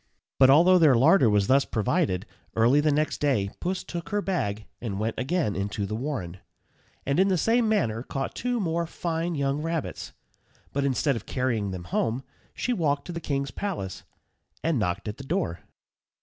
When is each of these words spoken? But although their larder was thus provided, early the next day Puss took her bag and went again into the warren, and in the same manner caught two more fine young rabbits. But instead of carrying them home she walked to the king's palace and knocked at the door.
But 0.39 0.49
although 0.49 0.79
their 0.79 0.95
larder 0.95 1.29
was 1.29 1.45
thus 1.45 1.63
provided, 1.63 2.25
early 2.55 2.79
the 2.81 2.91
next 2.91 3.19
day 3.19 3.51
Puss 3.59 3.83
took 3.83 4.09
her 4.09 4.19
bag 4.19 4.65
and 4.81 4.99
went 4.99 5.13
again 5.15 5.55
into 5.55 5.85
the 5.85 5.93
warren, 5.95 6.39
and 7.05 7.19
in 7.19 7.27
the 7.27 7.37
same 7.37 7.69
manner 7.69 8.01
caught 8.01 8.33
two 8.33 8.59
more 8.59 8.87
fine 8.87 9.35
young 9.35 9.61
rabbits. 9.61 10.11
But 10.73 10.85
instead 10.85 11.15
of 11.15 11.27
carrying 11.27 11.69
them 11.69 11.83
home 11.83 12.23
she 12.55 12.73
walked 12.73 13.05
to 13.05 13.11
the 13.13 13.21
king's 13.21 13.51
palace 13.51 14.01
and 14.63 14.79
knocked 14.79 15.07
at 15.07 15.17
the 15.17 15.23
door. 15.23 15.59